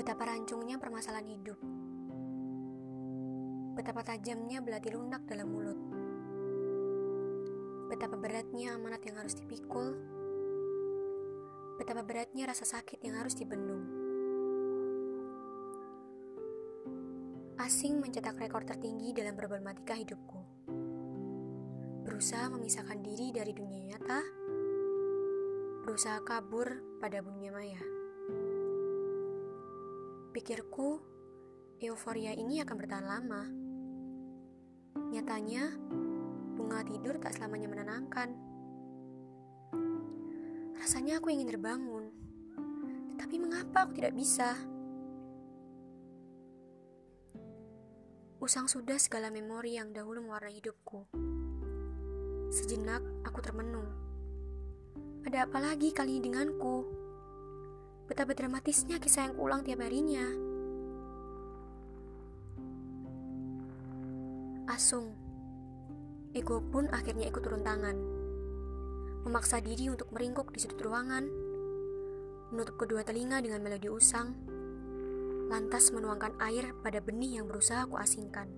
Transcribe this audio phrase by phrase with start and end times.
[0.00, 1.60] Betapa rancungnya permasalahan hidup.
[3.76, 5.76] Betapa tajamnya belati lunak dalam mulut.
[7.92, 9.92] Betapa beratnya amanat yang harus dipikul.
[11.76, 13.84] Betapa beratnya rasa sakit yang harus dibendung.
[17.60, 20.64] Asing mencetak rekor tertinggi dalam problematika hidupku.
[22.08, 24.20] Berusaha memisahkan diri dari dunia nyata,
[25.84, 27.99] berusaha kabur pada dunia maya.
[30.30, 31.02] Pikirku,
[31.82, 33.42] euforia ini akan bertahan lama.
[35.10, 35.74] Nyatanya,
[36.54, 38.30] bunga tidur tak selamanya menenangkan.
[40.78, 42.14] Rasanya aku ingin terbangun,
[43.10, 44.54] tetapi mengapa aku tidak bisa?
[48.38, 51.10] Usang sudah segala memori yang dahulu mewarnai hidupku.
[52.54, 53.90] Sejenak aku termenung.
[55.26, 57.09] Ada apa lagi kali ini denganku?
[58.10, 60.26] Betapa dramatisnya kisah yang ulang tiap harinya.
[64.66, 65.14] Asung,
[66.34, 67.94] ego pun akhirnya ikut turun tangan.
[69.22, 71.22] Memaksa diri untuk meringkuk di sudut ruangan,
[72.50, 74.34] menutup kedua telinga dengan melodi usang,
[75.46, 78.50] lantas menuangkan air pada benih yang berusaha aku asingkan.